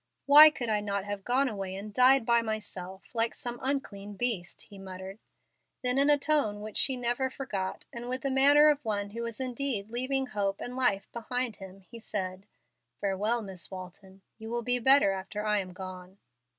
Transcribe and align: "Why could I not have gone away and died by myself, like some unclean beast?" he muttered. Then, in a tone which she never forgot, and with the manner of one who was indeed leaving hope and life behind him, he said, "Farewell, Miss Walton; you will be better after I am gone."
"Why 0.25 0.49
could 0.49 0.67
I 0.67 0.79
not 0.79 1.03
have 1.05 1.23
gone 1.23 1.47
away 1.47 1.75
and 1.75 1.93
died 1.93 2.25
by 2.25 2.41
myself, 2.41 3.03
like 3.13 3.35
some 3.35 3.59
unclean 3.61 4.15
beast?" 4.15 4.63
he 4.63 4.79
muttered. 4.79 5.19
Then, 5.83 5.99
in 5.99 6.09
a 6.09 6.17
tone 6.17 6.61
which 6.61 6.75
she 6.77 6.97
never 6.97 7.29
forgot, 7.29 7.85
and 7.93 8.09
with 8.09 8.23
the 8.23 8.31
manner 8.31 8.69
of 8.69 8.83
one 8.83 9.11
who 9.11 9.21
was 9.21 9.39
indeed 9.39 9.91
leaving 9.91 10.25
hope 10.25 10.59
and 10.59 10.75
life 10.75 11.07
behind 11.11 11.57
him, 11.57 11.81
he 11.81 11.99
said, 11.99 12.47
"Farewell, 12.99 13.43
Miss 13.43 13.69
Walton; 13.69 14.23
you 14.39 14.49
will 14.49 14.63
be 14.63 14.79
better 14.79 15.11
after 15.11 15.45
I 15.45 15.59
am 15.59 15.71
gone." 15.71 16.17